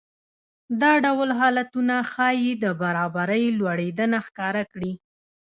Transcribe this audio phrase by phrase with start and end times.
[0.81, 4.93] دا ډول حالتونه ښايي د برابرۍ لوړېدنه ښکاره کړي